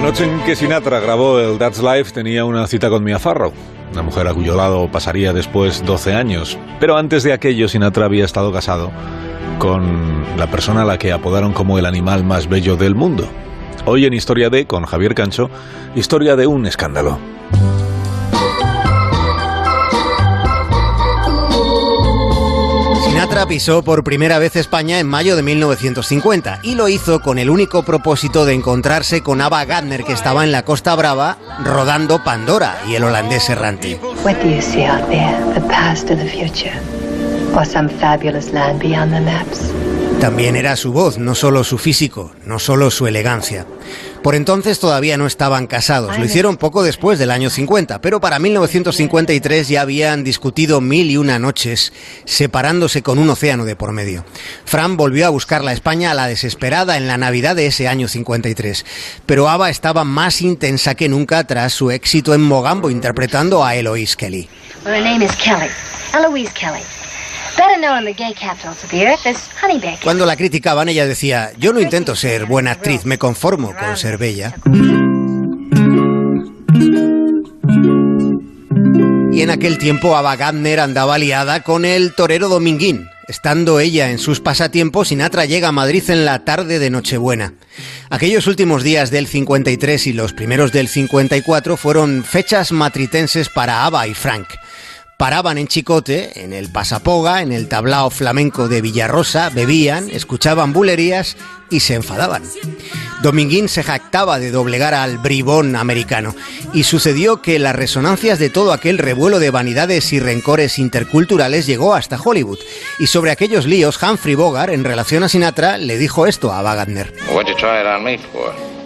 noche 0.00 0.24
en 0.24 0.40
que 0.44 0.54
Sinatra 0.54 1.00
grabó 1.00 1.40
el 1.40 1.58
That's 1.58 1.82
Life 1.82 2.12
tenía 2.12 2.44
una 2.44 2.66
cita 2.66 2.88
con 2.88 3.02
Mia 3.02 3.18
Farrow, 3.18 3.52
una 3.92 4.02
mujer 4.02 4.28
a 4.28 4.34
cuyo 4.34 4.54
lado 4.54 4.88
pasaría 4.92 5.32
después 5.32 5.84
12 5.84 6.14
años. 6.14 6.58
Pero 6.78 6.96
antes 6.96 7.22
de 7.22 7.32
aquello 7.32 7.68
Sinatra 7.68 8.04
había 8.04 8.24
estado 8.24 8.52
casado 8.52 8.92
con 9.58 10.24
la 10.36 10.48
persona 10.50 10.82
a 10.82 10.84
la 10.84 10.98
que 10.98 11.10
apodaron 11.10 11.52
como 11.52 11.78
el 11.78 11.86
animal 11.86 12.22
más 12.22 12.48
bello 12.48 12.76
del 12.76 12.94
mundo. 12.94 13.28
Hoy 13.86 14.04
en 14.04 14.12
Historia 14.12 14.50
de, 14.50 14.66
con 14.66 14.84
Javier 14.84 15.14
Cancho, 15.14 15.50
historia 15.96 16.36
de 16.36 16.46
un 16.46 16.66
escándalo. 16.66 17.18
Sinatra 23.28 23.82
por 23.82 24.04
primera 24.04 24.38
vez 24.38 24.56
España 24.56 25.00
en 25.00 25.06
mayo 25.06 25.36
de 25.36 25.42
1950 25.42 26.60
y 26.62 26.76
lo 26.76 26.88
hizo 26.88 27.20
con 27.20 27.38
el 27.38 27.50
único 27.50 27.82
propósito 27.82 28.46
de 28.46 28.54
encontrarse 28.54 29.22
con 29.22 29.42
Ava 29.42 29.66
Gardner 29.66 30.02
que 30.02 30.14
estaba 30.14 30.44
en 30.44 30.52
la 30.52 30.64
Costa 30.64 30.94
Brava 30.94 31.36
rodando 31.62 32.24
Pandora 32.24 32.78
y 32.88 32.94
el 32.94 33.04
holandés 33.04 33.50
errante. 33.50 34.00
También 40.20 40.56
era 40.56 40.74
su 40.74 40.92
voz, 40.92 41.16
no 41.16 41.36
solo 41.36 41.62
su 41.62 41.78
físico, 41.78 42.32
no 42.44 42.58
solo 42.58 42.90
su 42.90 43.06
elegancia. 43.06 43.66
Por 44.22 44.34
entonces 44.34 44.80
todavía 44.80 45.16
no 45.16 45.28
estaban 45.28 45.68
casados, 45.68 46.18
lo 46.18 46.24
hicieron 46.24 46.56
poco 46.56 46.82
después 46.82 47.20
del 47.20 47.30
año 47.30 47.50
50, 47.50 48.00
pero 48.00 48.20
para 48.20 48.40
1953 48.40 49.68
ya 49.68 49.82
habían 49.82 50.24
discutido 50.24 50.80
mil 50.80 51.08
y 51.08 51.16
una 51.16 51.38
noches, 51.38 51.92
separándose 52.24 53.00
con 53.00 53.20
un 53.20 53.30
océano 53.30 53.64
de 53.64 53.76
por 53.76 53.92
medio. 53.92 54.24
Fran 54.64 54.96
volvió 54.96 55.24
a 55.24 55.30
buscar 55.30 55.62
la 55.62 55.72
España 55.72 56.10
a 56.10 56.14
la 56.14 56.26
desesperada 56.26 56.96
en 56.96 57.06
la 57.06 57.16
Navidad 57.16 57.54
de 57.54 57.66
ese 57.66 57.86
año 57.86 58.08
53, 58.08 58.84
pero 59.24 59.48
Ava 59.48 59.70
estaba 59.70 60.02
más 60.02 60.42
intensa 60.42 60.96
que 60.96 61.08
nunca 61.08 61.44
tras 61.44 61.72
su 61.72 61.92
éxito 61.92 62.34
en 62.34 62.42
Mogambo 62.42 62.90
interpretando 62.90 63.64
a 63.64 63.76
Eloise 63.76 64.16
Kelly. 64.16 64.48
Well, 64.84 64.96
her 64.96 65.02
name 65.02 65.24
is 65.24 65.34
Kelly. 65.36 65.70
Eloise 66.12 66.52
Kelly. 66.54 66.97
Cuando 70.02 70.26
la 70.26 70.36
criticaban 70.36 70.88
ella 70.88 71.06
decía, 71.06 71.52
yo 71.58 71.72
no 71.72 71.80
intento 71.80 72.16
ser 72.16 72.46
buena 72.46 72.72
actriz, 72.72 73.04
me 73.04 73.18
conformo 73.18 73.74
con 73.74 73.96
ser 73.96 74.18
bella. 74.18 74.54
Y 79.32 79.42
en 79.42 79.50
aquel 79.50 79.78
tiempo 79.78 80.16
Ava 80.16 80.34
Gardner 80.34 80.80
andaba 80.80 81.16
liada 81.18 81.62
con 81.62 81.84
el 81.84 82.14
torero 82.14 82.48
Dominguín. 82.48 83.08
Estando 83.28 83.78
ella 83.78 84.10
en 84.10 84.18
sus 84.18 84.40
pasatiempos, 84.40 85.08
Sinatra 85.08 85.44
llega 85.44 85.68
a 85.68 85.72
Madrid 85.72 86.02
en 86.08 86.24
la 86.24 86.44
tarde 86.44 86.78
de 86.78 86.90
Nochebuena. 86.90 87.52
Aquellos 88.10 88.46
últimos 88.46 88.82
días 88.82 89.10
del 89.10 89.26
53 89.26 90.06
y 90.06 90.12
los 90.14 90.32
primeros 90.32 90.72
del 90.72 90.88
54 90.88 91.76
fueron 91.76 92.24
fechas 92.24 92.72
matritenses 92.72 93.50
para 93.50 93.84
Ava 93.84 94.08
y 94.08 94.14
Frank. 94.14 94.48
Paraban 95.18 95.58
en 95.58 95.66
Chicote, 95.66 96.44
en 96.44 96.52
el 96.52 96.70
Pasapoga, 96.70 97.42
en 97.42 97.50
el 97.50 97.66
tablao 97.66 98.08
flamenco 98.08 98.68
de 98.68 98.80
Villarrosa, 98.80 99.50
bebían, 99.50 100.08
escuchaban 100.10 100.72
bulerías 100.72 101.36
y 101.70 101.80
se 101.80 101.94
enfadaban. 101.96 102.44
Dominguín 103.20 103.68
se 103.68 103.82
jactaba 103.82 104.38
de 104.38 104.52
doblegar 104.52 104.94
al 104.94 105.18
bribón 105.18 105.74
americano 105.74 106.36
y 106.72 106.84
sucedió 106.84 107.42
que 107.42 107.58
las 107.58 107.74
resonancias 107.74 108.38
de 108.38 108.48
todo 108.48 108.72
aquel 108.72 108.96
revuelo 108.96 109.40
de 109.40 109.50
vanidades 109.50 110.12
y 110.12 110.20
rencores 110.20 110.78
interculturales 110.78 111.66
llegó 111.66 111.94
hasta 111.94 112.16
Hollywood 112.22 112.60
y 113.00 113.08
sobre 113.08 113.32
aquellos 113.32 113.66
líos 113.66 114.00
Humphrey 114.00 114.36
Bogart 114.36 114.72
en 114.72 114.84
relación 114.84 115.24
a 115.24 115.28
Sinatra 115.28 115.78
le 115.78 115.98
dijo 115.98 116.28
esto 116.28 116.52
a 116.52 116.62
Wagner. 116.62 117.12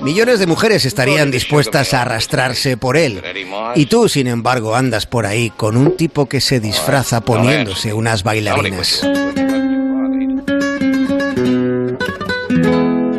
Millones 0.00 0.38
de 0.38 0.46
mujeres 0.46 0.84
estarían 0.84 1.30
dispuestas 1.30 1.94
a 1.94 2.02
arrastrarse 2.02 2.76
por 2.76 2.96
él. 2.96 3.22
Y 3.74 3.86
tú, 3.86 4.08
sin 4.08 4.26
embargo, 4.26 4.76
andas 4.76 5.06
por 5.06 5.26
ahí 5.26 5.50
con 5.50 5.76
un 5.76 5.96
tipo 5.96 6.26
que 6.26 6.40
se 6.40 6.60
disfraza 6.60 7.20
poniéndose 7.20 7.92
unas 7.92 8.22
bailarinas. 8.22 9.02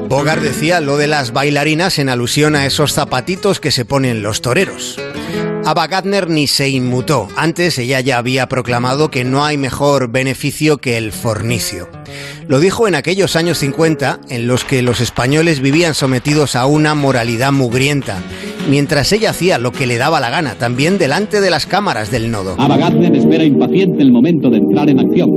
Bogart 0.08 0.42
decía 0.42 0.80
lo 0.80 0.98
de 0.98 1.08
las 1.08 1.32
bailarinas 1.32 2.00
en 2.00 2.10
alusión 2.10 2.56
a 2.56 2.66
esos 2.66 2.94
zapatitos 2.94 3.60
que 3.60 3.72
se 3.72 3.86
ponen 3.86 4.24
los 4.24 4.42
toreros. 4.42 5.00
Ava 5.68 5.86
Gardner 5.88 6.30
ni 6.30 6.48
se 6.48 6.70
inmutó. 6.70 7.28
Antes 7.36 7.78
ella 7.78 8.00
ya 8.00 8.20
había 8.20 8.48
proclamado 8.48 9.12
que 9.12 9.26
no 9.26 9.44
hay 9.44 9.58
mejor 9.58 10.10
beneficio 10.10 10.78
que 10.78 10.96
el 10.96 11.12
fornicio. 11.12 11.90
Lo 12.48 12.62
dijo 12.62 12.88
en 12.88 12.96
aquellos 12.96 13.36
años 13.36 13.58
50 13.58 14.22
en 14.30 14.48
los 14.48 14.64
que 14.64 14.82
los 14.82 15.02
españoles 15.02 15.60
vivían 15.60 15.94
sometidos 15.94 16.56
a 16.56 16.68
una 16.68 16.96
moralidad 16.96 17.52
mugrienta, 17.52 18.24
mientras 18.70 19.12
ella 19.12 19.32
hacía 19.32 19.58
lo 19.58 19.74
que 19.74 19.88
le 19.88 19.98
daba 19.98 20.22
la 20.22 20.30
gana, 20.30 20.56
también 20.56 20.98
delante 20.98 21.42
de 21.42 21.50
las 21.50 21.66
cámaras 21.66 22.12
del 22.12 22.32
nodo. 22.32 22.56
Ava 22.58 22.78
Gardner 22.78 23.14
espera 23.14 23.44
impaciente 23.44 24.02
el 24.02 24.14
momento 24.14 24.50
de 24.50 24.60
entrar 24.60 24.90
en 24.90 25.02
acción. 25.02 25.30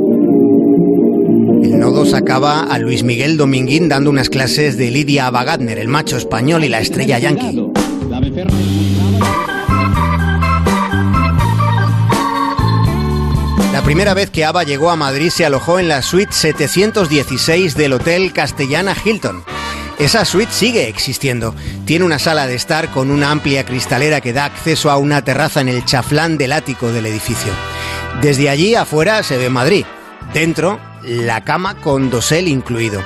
El 1.64 1.76
nodo 1.76 2.06
sacaba 2.06 2.62
a 2.62 2.78
Luis 2.78 3.02
Miguel 3.02 3.36
Dominguín 3.36 3.88
dando 3.88 4.10
unas 4.10 4.30
clases 4.30 4.78
de 4.78 4.92
Lidia 4.92 5.26
Ava 5.26 5.42
Gardner, 5.42 5.80
el 5.80 5.88
macho 5.88 6.16
español 6.16 6.62
y 6.62 6.68
la 6.68 6.78
estrella 6.78 7.18
yankee. 7.18 7.60
La 13.80 13.86
primera 13.86 14.12
vez 14.12 14.28
que 14.28 14.44
Ava 14.44 14.62
llegó 14.62 14.90
a 14.90 14.94
Madrid 14.94 15.30
se 15.30 15.46
alojó 15.46 15.78
en 15.78 15.88
la 15.88 16.02
suite 16.02 16.34
716 16.34 17.74
del 17.74 17.94
Hotel 17.94 18.30
Castellana 18.34 18.94
Hilton. 19.02 19.42
Esa 19.98 20.26
suite 20.26 20.52
sigue 20.52 20.86
existiendo. 20.86 21.54
Tiene 21.86 22.04
una 22.04 22.18
sala 22.18 22.46
de 22.46 22.56
estar 22.56 22.90
con 22.90 23.10
una 23.10 23.30
amplia 23.30 23.64
cristalera 23.64 24.20
que 24.20 24.34
da 24.34 24.44
acceso 24.44 24.90
a 24.90 24.98
una 24.98 25.22
terraza 25.22 25.62
en 25.62 25.70
el 25.70 25.82
chaflán 25.86 26.36
del 26.36 26.52
ático 26.52 26.92
del 26.92 27.06
edificio. 27.06 27.54
Desde 28.20 28.50
allí 28.50 28.74
afuera 28.74 29.22
se 29.22 29.38
ve 29.38 29.48
Madrid. 29.48 29.86
Dentro, 30.34 30.78
la 31.02 31.42
cama 31.42 31.76
con 31.76 32.10
dosel 32.10 32.48
incluido. 32.48 33.02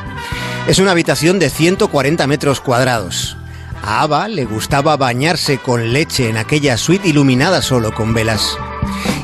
Es 0.66 0.80
una 0.80 0.90
habitación 0.90 1.38
de 1.38 1.50
140 1.50 2.26
metros 2.26 2.60
cuadrados. 2.60 3.36
A 3.80 4.02
Ava 4.02 4.26
le 4.26 4.44
gustaba 4.44 4.96
bañarse 4.96 5.58
con 5.58 5.92
leche 5.92 6.28
en 6.28 6.36
aquella 6.36 6.76
suite 6.76 7.08
iluminada 7.08 7.62
solo 7.62 7.94
con 7.94 8.12
velas. 8.12 8.58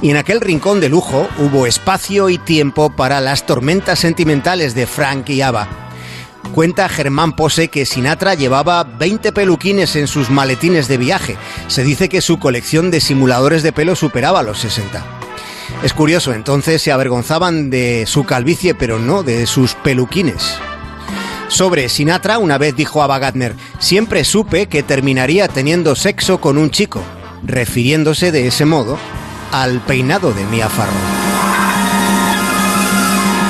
Y 0.02 0.10
en 0.10 0.16
aquel 0.16 0.40
rincón 0.40 0.80
de 0.80 0.88
lujo 0.88 1.28
hubo 1.38 1.66
espacio 1.66 2.30
y 2.30 2.38
tiempo 2.38 2.90
para 2.90 3.20
las 3.20 3.46
tormentas 3.46 3.98
sentimentales 3.98 4.74
de 4.74 4.86
Frank 4.86 5.28
y 5.30 5.42
Ava. 5.42 5.68
Cuenta 6.54 6.88
Germán 6.88 7.36
Pose 7.36 7.68
que 7.68 7.86
Sinatra 7.86 8.34
llevaba 8.34 8.82
20 8.82 9.32
peluquines 9.32 9.94
en 9.94 10.08
sus 10.08 10.30
maletines 10.30 10.88
de 10.88 10.96
viaje. 10.96 11.36
Se 11.68 11.84
dice 11.84 12.08
que 12.08 12.20
su 12.20 12.38
colección 12.38 12.90
de 12.90 13.00
simuladores 13.00 13.62
de 13.62 13.72
pelo 13.72 13.94
superaba 13.94 14.42
los 14.42 14.58
60. 14.58 15.04
Es 15.84 15.92
curioso, 15.94 16.32
entonces 16.32 16.82
se 16.82 16.92
avergonzaban 16.92 17.70
de 17.70 18.04
su 18.06 18.24
calvicie, 18.24 18.74
pero 18.74 18.98
no 18.98 19.22
de 19.22 19.46
sus 19.46 19.74
peluquines. 19.74 20.58
Sobre 21.48 21.88
Sinatra, 21.88 22.38
una 22.38 22.58
vez 22.58 22.74
dijo 22.74 23.02
a 23.02 23.18
Gardner, 23.18 23.54
siempre 23.78 24.24
supe 24.24 24.66
que 24.66 24.82
terminaría 24.82 25.48
teniendo 25.48 25.94
sexo 25.94 26.40
con 26.40 26.58
un 26.58 26.70
chico, 26.70 27.02
refiriéndose 27.44 28.32
de 28.32 28.46
ese 28.46 28.64
modo 28.64 28.98
al 29.52 29.80
peinado 29.80 30.32
de 30.32 30.44
Mia 30.46 30.68
Farrow. 30.68 31.49